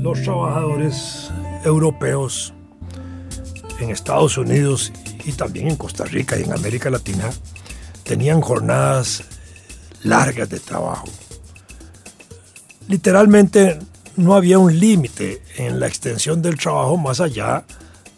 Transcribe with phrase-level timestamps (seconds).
[0.00, 1.30] los trabajadores
[1.62, 2.54] europeos
[3.80, 4.92] en Estados Unidos
[5.24, 7.30] y también en Costa Rica y en América Latina
[8.02, 9.24] tenían jornadas
[10.02, 11.06] largas de trabajo.
[12.88, 13.78] Literalmente
[14.16, 17.64] no había un límite en la extensión del trabajo más allá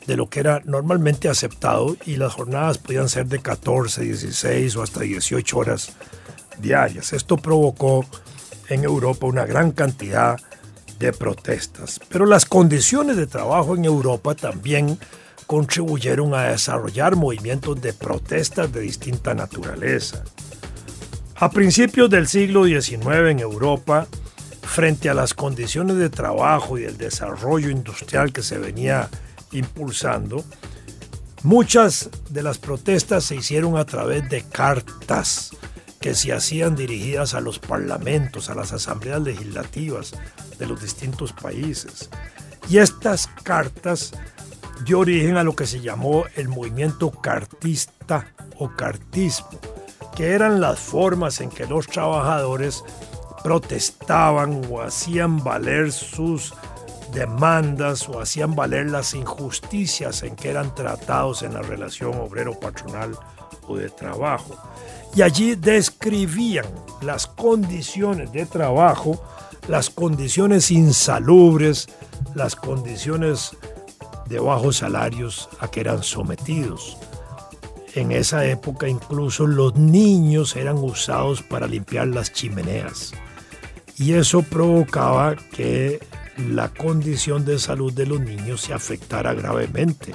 [0.06, 4.82] de lo que era normalmente aceptado y las jornadas podían ser de 14, 16 o
[4.82, 5.92] hasta 18 horas
[6.60, 7.12] diarias.
[7.12, 8.06] Esto provocó
[8.68, 10.51] en Europa una gran cantidad de
[11.10, 14.98] protestas, pero las condiciones de trabajo en Europa también
[15.46, 20.22] contribuyeron a desarrollar movimientos de protestas de distinta naturaleza.
[21.36, 24.06] A principios del siglo XIX en Europa,
[24.62, 29.08] frente a las condiciones de trabajo y el desarrollo industrial que se venía
[29.50, 30.44] impulsando,
[31.42, 35.50] muchas de las protestas se hicieron a través de cartas
[36.02, 40.12] que se hacían dirigidas a los parlamentos, a las asambleas legislativas
[40.58, 42.10] de los distintos países.
[42.68, 44.12] Y estas cartas
[44.84, 48.26] dio origen a lo que se llamó el movimiento cartista
[48.58, 49.48] o cartismo,
[50.14, 52.84] que eran las formas en que los trabajadores
[53.44, 56.52] protestaban o hacían valer sus
[57.12, 63.16] demandas o hacían valer las injusticias en que eran tratados en la relación obrero-patronal
[63.68, 64.56] o de trabajo.
[65.14, 66.66] Y allí describían
[67.02, 69.22] las condiciones de trabajo,
[69.68, 71.88] las condiciones insalubres,
[72.34, 73.56] las condiciones
[74.26, 76.96] de bajos salarios a que eran sometidos.
[77.94, 83.12] En esa época incluso los niños eran usados para limpiar las chimeneas
[83.98, 86.00] y eso provocaba que
[86.36, 90.12] la condición de salud de los niños se afectara gravemente.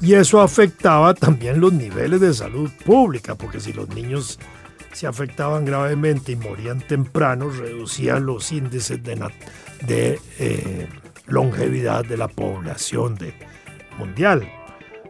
[0.00, 4.38] Y eso afectaba también los niveles de salud pública, porque si los niños
[4.92, 9.30] se afectaban gravemente y morían temprano, reducían los índices de,
[9.86, 10.88] de eh,
[11.26, 13.34] longevidad de la población de,
[13.98, 14.50] mundial,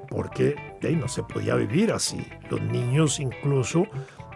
[0.08, 0.56] porque
[0.88, 2.24] no se podía vivir así.
[2.50, 3.86] Los niños incluso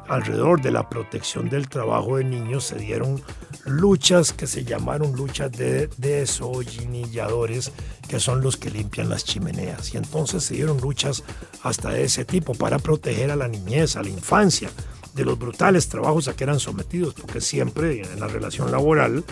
[0.09, 3.23] alrededor de la protección del trabajo de niños se dieron
[3.65, 7.73] luchas que se llamaron luchas de desollinilladores,
[8.09, 9.95] que son los que limpian las chimeneas.
[9.95, 11.23] Y entonces se dieron luchas
[11.63, 14.71] hasta de ese tipo para proteger a la niñez, a la infancia,
[15.15, 19.25] de los brutales trabajos a que eran sometidos, porque siempre en la relación laboral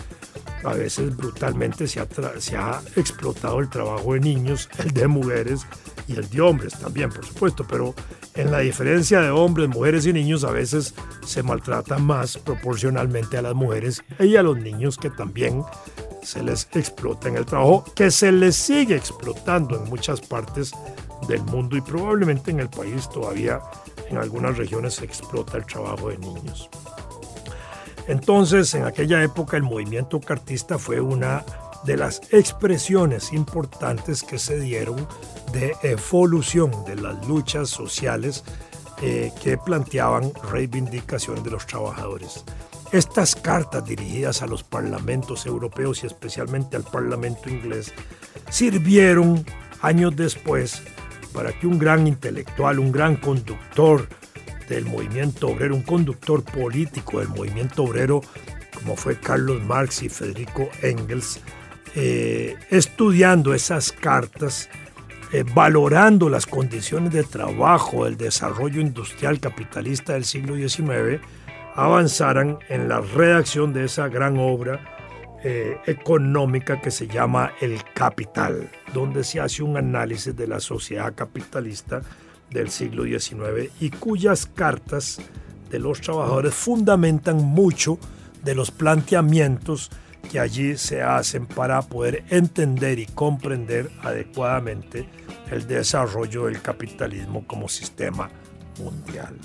[0.63, 2.07] a veces brutalmente se ha,
[2.39, 5.65] se ha explotado el trabajo de niños, el de mujeres
[6.07, 7.93] y el de hombres también, por supuesto, pero
[8.35, 10.93] en la diferencia de hombres, mujeres y niños a veces
[11.25, 15.63] se maltrata más proporcionalmente a las mujeres y a los niños que también
[16.23, 20.71] se les explota en el trabajo, que se les sigue explotando en muchas partes
[21.27, 23.59] del mundo y probablemente en el país todavía
[24.13, 26.69] en algunas regiones se explota el trabajo de niños.
[28.07, 31.43] Entonces, en aquella época el movimiento cartista fue una
[31.85, 35.07] de las expresiones importantes que se dieron
[35.51, 38.43] de evolución de las luchas sociales
[39.01, 42.43] eh, que planteaban reivindicaciones de los trabajadores.
[42.91, 47.91] Estas cartas dirigidas a los parlamentos europeos y especialmente al parlamento inglés
[48.49, 49.45] sirvieron
[49.81, 50.81] años después
[51.33, 54.07] para que un gran intelectual, un gran conductor
[54.69, 58.21] del movimiento obrero, un conductor político del movimiento obrero,
[58.73, 61.41] como fue Carlos Marx y Federico Engels,
[61.95, 64.69] eh, estudiando esas cartas,
[65.31, 71.21] eh, valorando las condiciones de trabajo del desarrollo industrial capitalista del siglo XIX,
[71.75, 74.92] avanzaran en la redacción de esa gran obra
[75.43, 81.13] eh, económica que se llama El Capital, donde se hace un análisis de la sociedad
[81.13, 82.01] capitalista
[82.49, 85.19] del siglo XIX y cuyas cartas
[85.69, 87.97] de los trabajadores fundamentan mucho
[88.43, 89.91] de los planteamientos
[90.31, 95.07] que allí se hacen para poder entender y comprender adecuadamente
[95.51, 98.29] el desarrollo del capitalismo como sistema
[98.79, 99.37] mundial.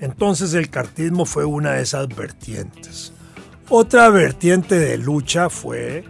[0.00, 3.12] Entonces el cartismo fue una de esas vertientes.
[3.68, 6.04] Otra vertiente de lucha fue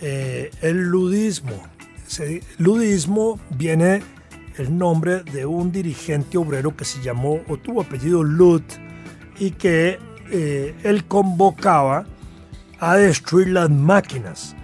[0.00, 1.52] eh, el ludismo.
[2.56, 4.02] Ludismo viene
[4.56, 8.62] el nombre de un dirigente obrero que se llamó o tuvo apellido Lud
[9.38, 9.98] y que
[10.30, 12.06] eh, él convocaba
[12.80, 14.56] a destruir las máquinas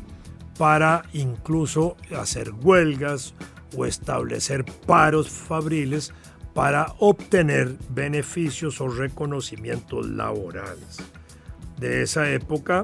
[0.57, 3.33] para incluso hacer huelgas
[3.75, 6.13] o establecer paros fabriles
[6.57, 10.97] para obtener beneficios o reconocimientos laborales.
[11.79, 12.83] De esa época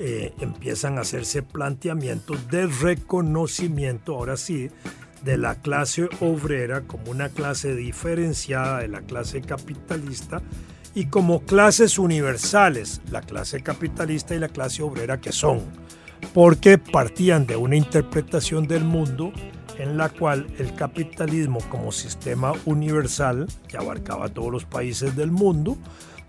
[0.00, 4.68] eh, empiezan a hacerse planteamientos de reconocimiento, ahora sí,
[5.24, 10.42] de la clase obrera como una clase diferenciada de la clase capitalista
[10.92, 15.60] y como clases universales, la clase capitalista y la clase obrera que son,
[16.34, 19.32] porque partían de una interpretación del mundo
[19.78, 25.76] en la cual el capitalismo como sistema universal que abarcaba todos los países del mundo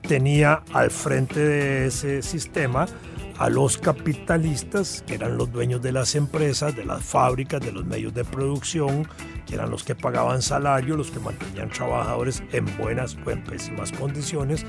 [0.02, 2.88] tenía al frente de ese sistema
[3.38, 7.86] a los capitalistas, que eran los dueños de las empresas, de las fábricas, de los
[7.86, 9.08] medios de producción,
[9.48, 13.92] que eran los que pagaban salario, los que mantenían trabajadores en buenas o en pésimas
[13.92, 14.66] condiciones,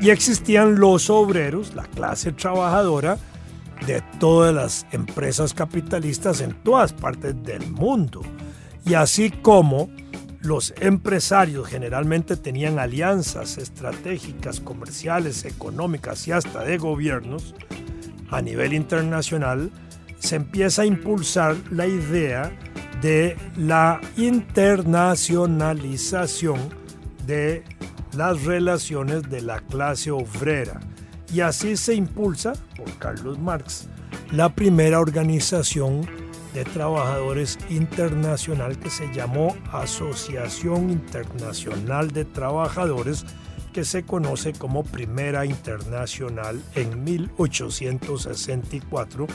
[0.00, 3.18] y existían los obreros, la clase trabajadora,
[3.86, 8.22] de todas las empresas capitalistas en todas partes del mundo.
[8.84, 9.90] Y así como
[10.40, 17.54] los empresarios generalmente tenían alianzas estratégicas, comerciales, económicas y hasta de gobiernos
[18.30, 19.70] a nivel internacional,
[20.18, 22.50] se empieza a impulsar la idea
[23.02, 26.58] de la internacionalización
[27.26, 27.62] de
[28.16, 30.80] las relaciones de la clase obrera
[31.32, 33.88] y así se impulsa por Carlos Marx
[34.32, 36.06] la primera organización
[36.54, 43.26] de trabajadores internacional que se llamó Asociación Internacional de Trabajadores
[43.72, 49.26] que se conoce como Primera Internacional en 1864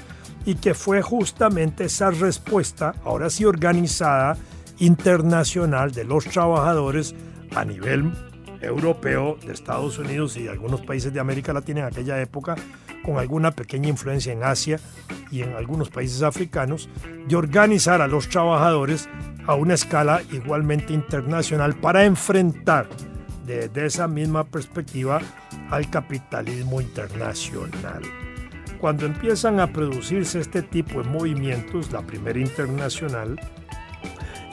[0.46, 4.36] y que fue justamente esa respuesta, ahora sí organizada,
[4.80, 7.14] internacional de los trabajadores
[7.56, 8.12] a nivel
[8.62, 12.56] europeo de Estados Unidos y de algunos países de América Latina en aquella época,
[13.04, 14.80] con alguna pequeña influencia en Asia
[15.31, 16.89] y en algunos países africanos,
[17.27, 19.10] de organizar a los trabajadores
[19.48, 22.88] a una escala igualmente internacional para enfrentar
[23.46, 25.20] desde esa misma perspectiva
[25.70, 28.03] al capitalismo internacional.
[28.80, 33.39] Cuando empiezan a producirse este tipo de movimientos, la primera internacional,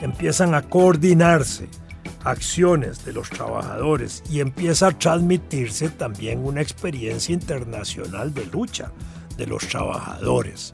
[0.01, 1.67] empiezan a coordinarse
[2.31, 8.91] acciones de los trabajadores y empieza a transmitirse también una experiencia internacional de lucha
[9.37, 10.73] de los trabajadores.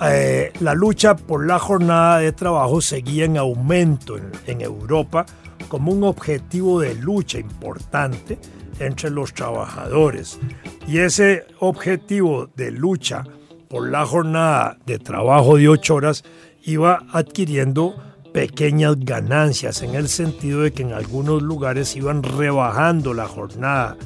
[0.00, 5.26] Eh, la lucha por la jornada de trabajo seguía en aumento en, Europa
[5.68, 8.38] como un objetivo de lucha importante
[8.78, 10.38] entre los trabajadores.
[10.86, 13.24] Y ese objetivo de lucha
[13.68, 16.24] por la jornada de trabajo de ocho horas
[16.62, 17.96] iba adquiriendo
[18.38, 23.96] pequeñas ganancias en el sentido de que en algunos lugares iban rebajando la jornada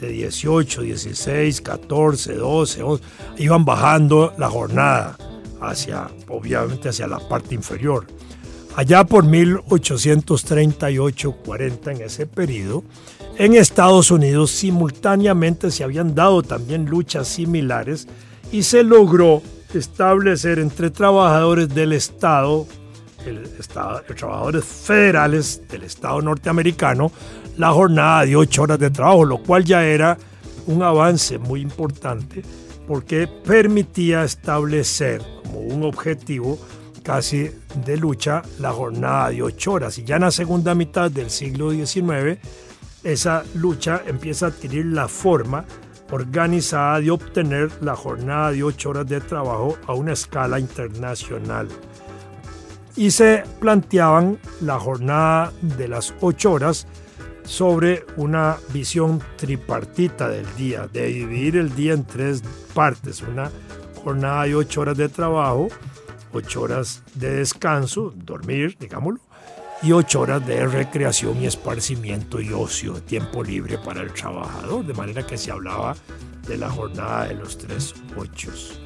[0.00, 2.84] de 18, 16, 14, 12,
[3.38, 5.18] iban bajando la jornada
[5.60, 8.06] hacia, obviamente, hacia la parte inferior.
[8.76, 12.84] Allá por 1838-40, en ese periodo,
[13.36, 18.06] en Estados Unidos simultáneamente se habían dado también luchas similares
[18.52, 19.42] y se logró
[19.74, 22.68] establecer entre trabajadores del Estado
[23.26, 27.12] el estado, los trabajadores federales del Estado norteamericano
[27.56, 30.16] la jornada de ocho horas de trabajo, lo cual ya era
[30.66, 32.42] un avance muy importante
[32.86, 36.58] porque permitía establecer como un objetivo
[37.02, 37.50] casi
[37.84, 39.98] de lucha la jornada de ocho horas.
[39.98, 42.38] Y ya en la segunda mitad del siglo XIX,
[43.02, 45.64] esa lucha empieza a adquirir la forma
[46.10, 51.68] organizada de obtener la jornada de ocho horas de trabajo a una escala internacional.
[52.96, 56.86] Y se planteaban la jornada de las ocho horas
[57.44, 62.42] sobre una visión tripartita del día, de dividir el día en tres
[62.74, 63.50] partes, una
[64.02, 65.68] jornada de ocho horas de trabajo,
[66.32, 69.20] ocho horas de descanso, dormir, digámoslo,
[69.82, 74.94] y ocho horas de recreación y esparcimiento y ocio, tiempo libre para el trabajador, de
[74.94, 75.96] manera que se hablaba
[76.46, 78.78] de la jornada de los tres ochos.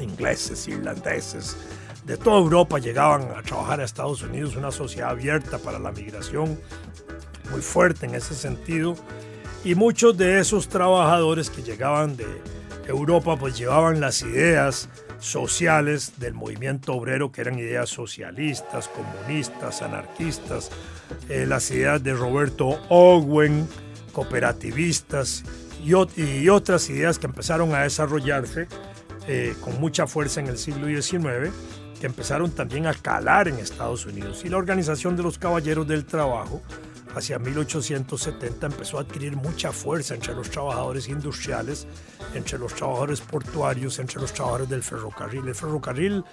[0.00, 1.56] ingleses, irlandeses,
[2.04, 6.58] de toda Europa llegaban a trabajar a Estados Unidos, una sociedad abierta para la migración,
[7.50, 8.96] muy fuerte en ese sentido
[9.64, 12.26] y muchos de esos trabajadores que llegaban de
[12.86, 14.88] Europa pues llevaban las ideas
[15.20, 20.70] sociales del movimiento obrero, que eran ideas socialistas, comunistas, anarquistas,
[21.28, 23.68] eh, las ideas de Roberto Owen,
[24.12, 25.44] cooperativistas
[25.84, 25.94] y,
[26.48, 28.66] otras ideas que empezaron a desarrollarse
[29.28, 31.52] eh, con mucha fuerza en el siglo XIX,
[32.00, 34.44] que empezaron también a calar en Estados Unidos.
[34.44, 36.62] Y la Organización de los Caballeros del Trabajo
[37.14, 41.86] hacia 1870 empezó a adquirir mucha fuerza entre los trabajadores industriales,
[42.34, 45.48] entre los trabajadores portuarios, entre los trabajadores del ferrocarril.
[45.48, 46.24] El ferrocarril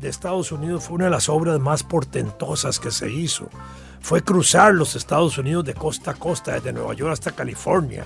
[0.00, 3.48] de Estados Unidos fue una de las obras más portentosas que se hizo.
[4.00, 8.04] Fue cruzar los Estados Unidos de costa a costa, desde Nueva York hasta California.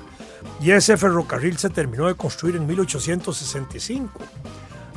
[0.60, 4.20] Y ese ferrocarril se terminó de construir en 1865.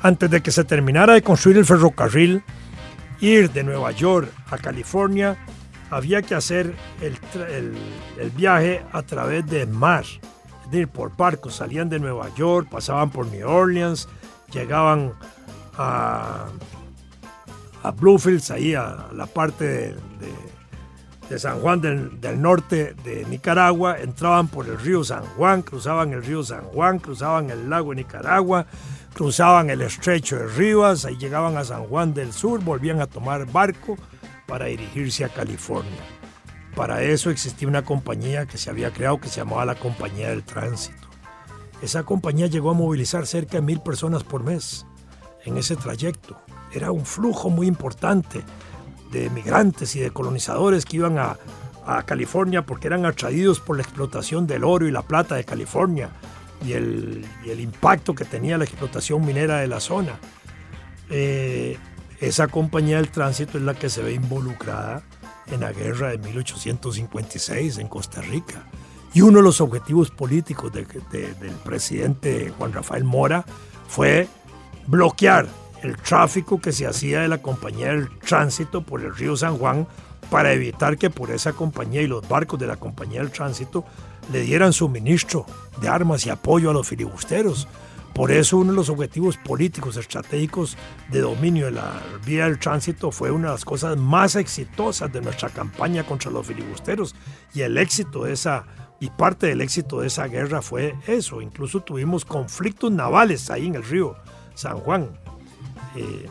[0.01, 2.43] Antes de que se terminara de construir el ferrocarril,
[3.19, 5.37] ir de Nueva York a California
[5.89, 10.05] había que hacer el, viaje a través del mar,
[10.65, 11.55] es decir, por barcos.
[11.55, 14.07] Salían de Nueva York, pasaban por New Orleans,
[14.51, 15.13] llegaban
[15.77, 16.45] a,
[17.83, 19.95] a Bluefields, ahí a la parte
[21.29, 26.13] de, San Juan del, del, norte de Nicaragua, entraban por el río San Juan, cruzaban
[26.13, 28.67] el río San Juan, cruzaban el lago de Nicaragua,
[29.13, 33.45] cruzaban el estrecho de Rivas, ahí llegaban a San Juan del Sur, volvían a tomar
[33.51, 33.97] barco
[34.45, 36.03] para dirigirse a California.
[36.75, 40.43] Para eso existía una compañía que se había creado que se llamaba la Compañía del
[40.43, 41.07] Tránsito.
[41.81, 44.85] Esa compañía llegó a movilizar cerca de mil personas por mes
[45.45, 46.37] en ese trayecto.
[46.73, 48.43] Era un flujo muy importante
[49.11, 51.37] de migrantes y de colonizadores que iban a,
[52.07, 56.09] California porque eran atraídos por la explotación del oro y la plata de California
[56.65, 57.23] y el,
[57.59, 60.17] impacto que tenía la explotación minera de la zona.
[61.11, 61.77] Eh,
[62.19, 65.03] esa compañía del tránsito es la que se ve involucrada
[65.47, 68.65] en la guerra de 1856 en Costa Rica.
[69.13, 70.85] Y uno de los objetivos políticos del
[71.63, 73.45] presidente Juan Rafael Mora
[73.87, 74.27] fue
[74.87, 75.47] bloquear
[75.81, 79.87] el tráfico que se hacía de la compañía del tránsito por el río San Juan
[80.29, 83.85] para evitar que por esa compañía y los barcos de la compañía del tránsito
[84.31, 85.45] le dieran suministro
[85.79, 87.67] de armas y apoyo a los filibusteros
[88.15, 90.77] por eso uno de los objetivos políticos estratégicos
[91.11, 95.19] de dominio de la vía del tránsito fue una de las cosas más exitosas de
[95.19, 97.13] nuestra campaña contra los filibusteros
[97.53, 98.65] y el éxito de esa
[99.01, 101.41] y parte del éxito de esa guerra fue eso.
[101.41, 104.15] Incluso tuvimos conflictos navales ahí en el río
[104.53, 105.19] San Juan,
[105.97, 106.29] eh,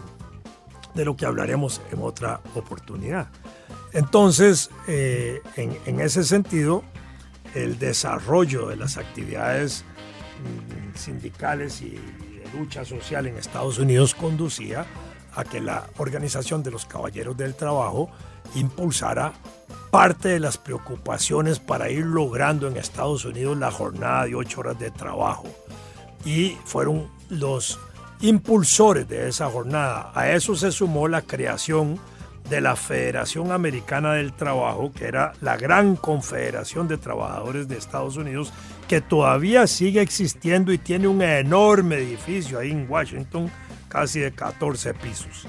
[0.95, 3.29] de lo que hablaremos en otra oportunidad.
[3.93, 6.83] Entonces, eh, en ese sentido,
[7.55, 9.85] el desarrollo de las actividades
[10.95, 14.87] sindicales y de lucha social en Estados Unidos conducía
[15.35, 18.11] a que la Organización de los Caballeros del Trabajo
[18.55, 19.33] impulsara
[19.91, 24.79] parte de las preocupaciones para ir logrando en Estados Unidos la jornada de ocho horas
[24.79, 25.47] de trabajo.
[26.25, 27.79] Y fueron los
[28.21, 30.11] impulsores de esa jornada.
[30.15, 31.99] A eso se sumó la creación
[32.49, 38.17] de la Federación Americana del Trabajo, que era la gran confederación de trabajadores de Estados
[38.17, 38.53] Unidos,
[38.89, 43.51] que todavía sigue existiendo y tiene un enorme edificio ahí en Washington,
[43.89, 45.47] casi de 14 pisos,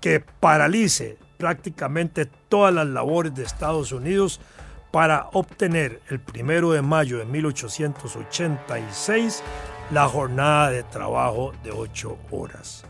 [0.02, 4.42] que paralice prácticamente todas las labores de Estados Unidos
[4.90, 9.42] para obtener el primero de mayo de 1886
[9.90, 12.84] la jornada de trabajo de ocho horas.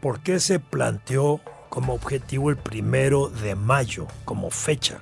[0.00, 4.98] ¿Por qué se planteó como objetivo el primero de mayo como fecha?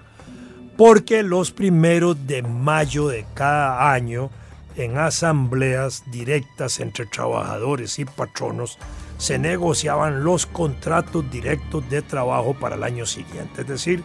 [0.77, 4.31] Porque los primeros de mayo de cada año
[4.77, 8.79] en asambleas directas entre trabajadores y patronos
[9.19, 13.63] se negociaban los contratos directos de trabajo para el año siguiente.
[13.63, 14.05] Es decir,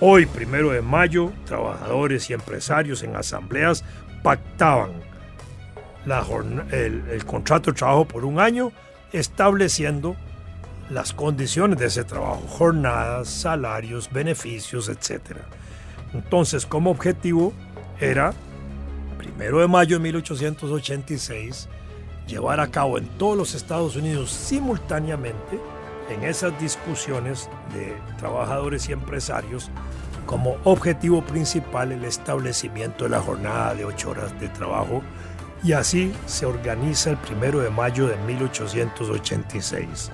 [0.00, 3.84] hoy, primero de mayo, trabajadores y empresarios en asambleas
[4.22, 4.92] pactaban
[6.70, 8.72] el, el contrato de trabajo por un año,
[9.12, 10.16] estableciendo
[10.90, 15.38] las condiciones de ese trabajo, jornadas, salarios, beneficios, etc.
[16.14, 17.52] Entonces, como objetivo
[18.00, 18.32] era,
[19.18, 21.68] primero de mayo de 1886,
[22.26, 25.58] llevar a cabo en todos los Estados Unidos simultáneamente
[26.08, 29.70] en esas discusiones de trabajadores y empresarios
[30.26, 35.02] como objetivo principal el establecimiento de la jornada de ocho horas de trabajo
[35.62, 40.10] y así se organiza el primero de mayo de 1886.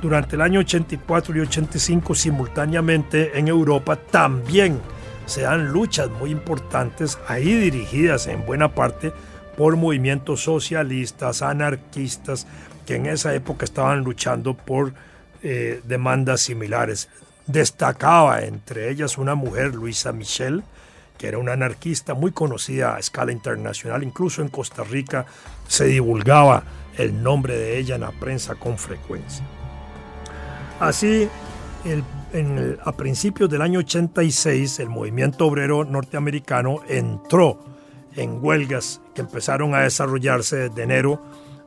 [0.00, 4.80] Durante el año 84 y 85 simultáneamente en Europa también
[5.26, 9.12] se dan luchas muy importantes ahí dirigidas en buena parte
[9.56, 12.46] por movimientos socialistas, anarquistas,
[12.86, 14.94] que en esa época estaban luchando por
[15.42, 17.08] eh, demandas similares.
[17.46, 20.62] Destacaba entre ellas una mujer, Luisa Michel,
[21.18, 25.26] que era una anarquista muy conocida a escala internacional, incluso en Costa Rica
[25.68, 26.64] se divulgaba
[26.96, 29.44] el nombre de ella en la prensa con frecuencia.
[30.80, 31.28] Así,
[32.84, 37.58] a principios del año 86, el movimiento obrero norteamericano entró
[38.16, 41.22] en huelgas que empezaron a desarrollarse desde enero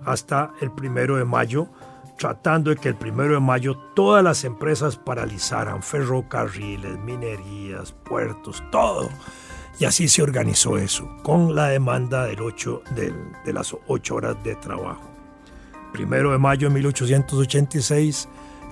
[0.06, 1.68] hasta el primero de mayo,
[2.18, 9.10] tratando de que el primero de mayo todas las empresas paralizaran ferrocarriles, minerías, puertos, todo.
[9.80, 14.56] Y así se organizó eso, con la demanda del 8, de las ocho horas de
[14.56, 15.10] trabajo.
[15.92, 18.28] Primero de mayo de 1886,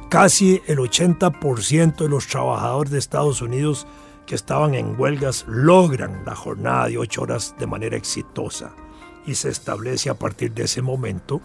[0.10, 3.88] casi el 80% de los trabajadores de Estados Unidos
[4.26, 8.72] que estaban en huelgas logran la jornada de ocho horas de manera exitosa
[9.26, 11.42] y se establece a partir de ese momento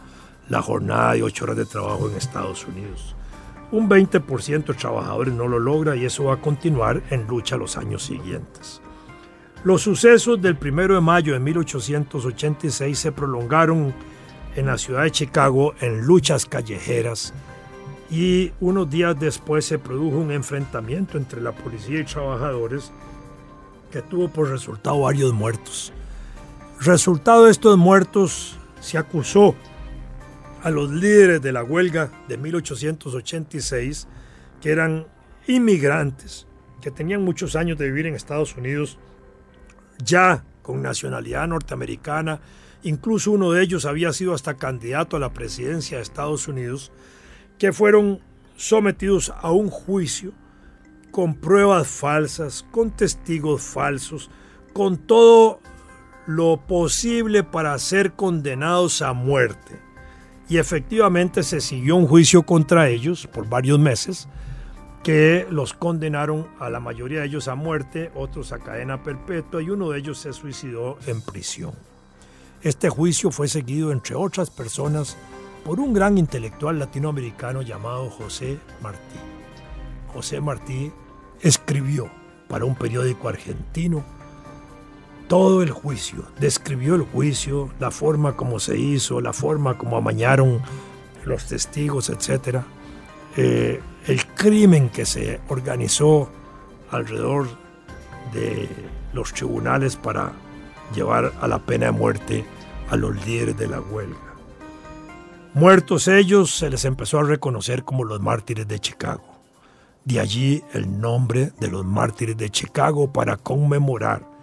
[0.49, 3.15] la jornada de ocho horas de trabajo en Estados Unidos.
[3.73, 7.77] Un 20% de trabajadores no lo logra y eso va a continuar en lucha los
[7.77, 8.81] años siguientes.
[9.65, 13.93] Los sucesos del 1 de mayo de 1886 se prolongaron
[14.55, 17.35] en la ciudad de Chicago en luchas callejeras
[18.11, 22.93] y unos días después se produjo un enfrentamiento entre la policía y trabajadores
[23.91, 25.93] que tuvo por resultado varios muertos.
[26.81, 29.57] Resultado de estos muertos se acusó
[30.67, 34.09] a los líderes de la huelga de 1886
[34.61, 35.07] que eran
[35.47, 36.49] inmigrantes,
[36.83, 38.99] que tenían muchos años de vivir en Estados Unidos,
[40.05, 42.41] ya con nacionalidad norteamericana,
[42.83, 46.91] incluso uno de ellos había sido hasta candidato a la presidencia de Estados Unidos,
[47.61, 48.19] que fueron
[48.57, 50.33] sometidos a un juicio
[51.13, 54.33] con pruebas falsas, con testigos falsos,
[54.73, 55.61] con todo
[56.27, 59.86] lo posible para ser condenados a muerte.
[60.49, 64.29] Y efectivamente se siguió un juicio contra ellos por varios meses,
[65.03, 69.71] que los condenaron a la mayoría de ellos a muerte, otros a cadena perpetua y
[69.71, 71.73] uno de ellos se suicidó en prisión.
[72.63, 75.17] Este juicio fue seguido, entre otras personas,
[75.65, 79.19] por un gran intelectual latinoamericano llamado José Martí.
[80.13, 80.93] José Martí
[81.41, 82.11] escribió
[82.49, 84.05] para un periódico argentino
[85.29, 90.61] todo el juicio, describió el juicio, la forma como se hizo, la forma como amañaron
[91.25, 92.59] los testigos, etc.
[93.37, 96.29] Eh, el crimen que se organizó
[96.91, 97.49] alrededor
[98.33, 98.69] de
[99.13, 100.33] los tribunales para
[100.95, 102.45] llevar a la pena de muerte
[102.91, 104.17] a los líderes de la huelga.
[105.55, 109.25] Muertos ellos, se les empezó a reconocer como los mártires de Chicago.
[110.05, 114.36] De allí el nombre de los mártires de Chicago para conmemorar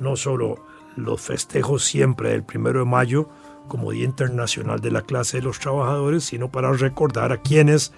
[0.00, 0.64] no solo
[0.96, 3.28] los festejos siempre del primero de mayo
[3.68, 7.92] como Día Internacional de la Clase de los Trabajadores, sino para recordar a quienes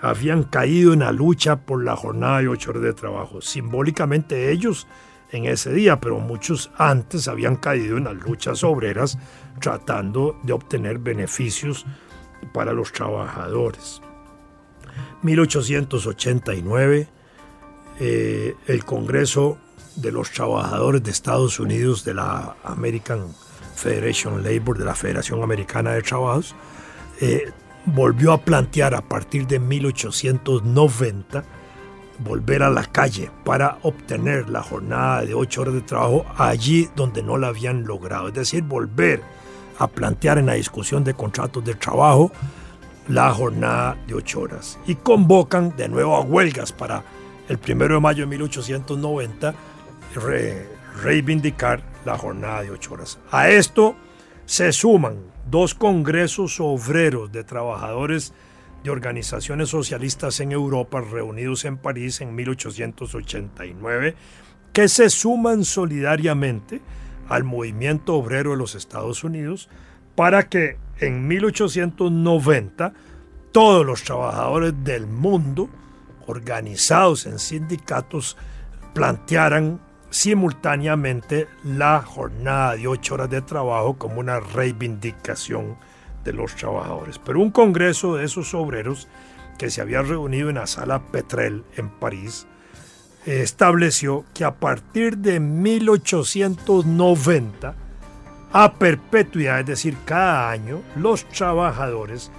[0.00, 3.40] habían caído en la lucha por la jornada de ocho horas de trabajo.
[3.40, 4.86] Simbólicamente ellos
[5.30, 9.18] en ese día, pero muchos antes habían caído en las luchas obreras
[9.60, 11.86] tratando de obtener beneficios
[12.52, 14.00] para los trabajadores.
[15.22, 17.08] 1889,
[18.00, 19.58] eh, el Congreso
[20.00, 23.34] de los Trabajadores de Estados Unidos de la American
[23.74, 26.54] Federation Labor, de la Federación Americana de Trabajos,
[27.20, 27.50] eh,
[27.84, 31.44] volvió a plantear a partir de 1890
[32.18, 37.22] volver a la calle para obtener la jornada de ocho horas de trabajo allí donde
[37.22, 38.28] no la habían logrado.
[38.28, 39.22] Es decir, volver
[39.78, 42.32] a plantear en la discusión de contratos de trabajo
[43.08, 44.78] la jornada de ocho horas.
[44.86, 47.04] Y convocan de nuevo a huelgas para
[47.48, 49.54] el primero de mayo de 1890
[50.14, 53.18] reivindicar la jornada de ocho horas.
[53.30, 53.96] A esto
[54.46, 55.16] se suman
[55.50, 58.32] dos congresos obreros de trabajadores
[58.82, 64.14] de organizaciones socialistas en Europa reunidos en París en 1889
[64.72, 66.80] que se suman solidariamente
[67.28, 69.68] al movimiento obrero de los Estados Unidos
[70.14, 72.92] para que en 1890
[73.52, 75.68] todos los trabajadores del mundo
[76.26, 78.36] organizados en sindicatos
[78.94, 85.76] plantearan simultáneamente la jornada de ocho horas de trabajo como una reivindicación
[86.24, 87.18] de los trabajadores.
[87.18, 89.08] Pero un congreso de esos obreros
[89.58, 92.46] que se había reunido en la sala Petrel en París
[93.26, 97.74] estableció que a partir de 1890,
[98.52, 102.30] a perpetuidad, es decir, cada año, los trabajadores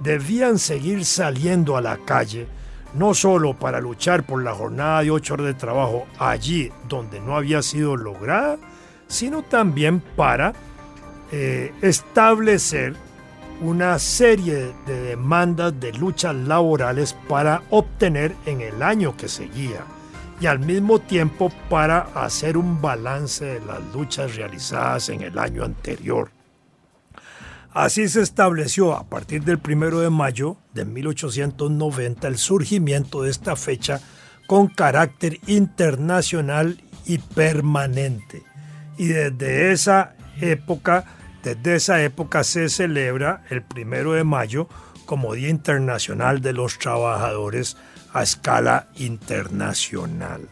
[0.00, 2.48] debían seguir saliendo a la calle,
[2.94, 7.36] no solo para luchar por la jornada de ocho horas de trabajo allí donde no
[7.36, 8.58] había sido lograda,
[9.06, 10.52] sino también para
[11.32, 12.94] eh, establecer
[13.60, 19.84] una serie de demandas de luchas laborales para obtener en el año que seguía
[20.40, 25.64] y al mismo tiempo para hacer un balance de las luchas realizadas en el año
[25.64, 26.33] anterior.
[27.74, 33.56] Así se estableció a partir del 1 de mayo de 1890 el surgimiento de esta
[33.56, 34.00] fecha
[34.46, 38.42] con carácter internacional y permanente.
[38.96, 41.04] Y desde esa época
[41.44, 44.66] desde esa época se celebra el primero de mayo
[45.04, 47.76] como Día Internacional de los Trabajadores
[48.14, 50.48] a escala internacional.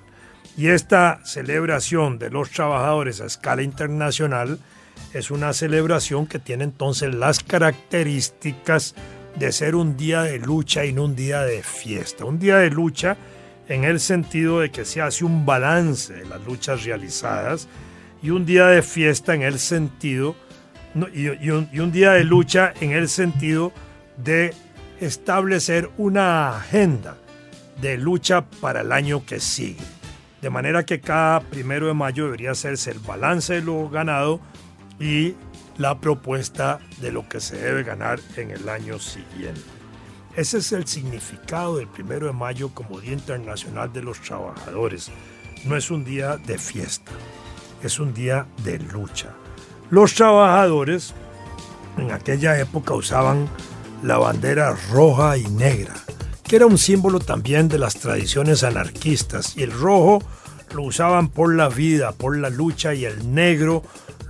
[0.55, 4.59] Y esta celebración de los trabajadores a escala internacional
[5.13, 8.95] es una celebración que tiene entonces las características
[9.37, 12.25] de ser un día de lucha y no un día de fiesta.
[12.25, 13.17] Un día de lucha
[13.69, 17.69] en el sentido de que se hace un balance de las luchas realizadas
[18.23, 20.37] y un día de fiesta en el sentido
[21.15, 23.73] y, un, día de lucha en el sentido
[24.19, 24.55] de
[25.01, 27.17] establecer una agenda
[27.81, 29.81] de lucha para el año que sigue.
[30.43, 34.41] De manera que cada primero de mayo debería hacerse el balance de lo ganado
[35.03, 35.35] y
[35.79, 39.61] la propuesta de lo que se debe ganar en el año siguiente.
[40.37, 45.11] Ese es el significado del primero de mayo como Día Internacional de los Trabajadores.
[45.65, 47.11] No es un día de fiesta,
[47.83, 49.35] es un día de lucha.
[49.91, 51.15] Los trabajadores
[51.99, 53.49] en aquella época usaban
[54.03, 55.95] la bandera roja y negra,
[56.45, 60.23] que era un símbolo también de las tradiciones anarquistas, y el rojo
[60.75, 63.83] lo usaban por la vida, por la lucha, y el negro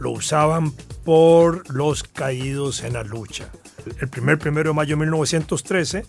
[0.02, 0.72] lo usaban
[1.04, 3.48] por los caídos en la lucha.
[4.00, 6.04] El primer primero de mayo de 1913,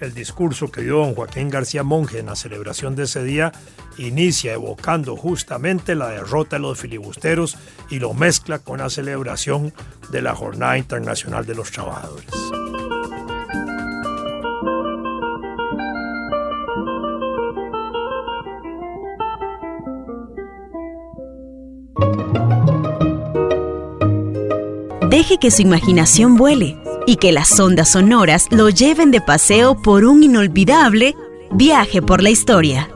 [0.00, 3.52] el discurso que dio don Joaquín García Monge en la celebración de ese día
[3.98, 7.56] inicia evocando justamente la derrota de los filibusteros
[7.90, 9.72] y lo mezcla con la celebración
[10.10, 12.59] de la Jornada Internacional de los Trabajadores.
[25.20, 30.06] Deje que su imaginación vuele y que las ondas sonoras lo lleven de paseo por
[30.06, 31.14] un inolvidable
[31.50, 32.88] viaje por la historia.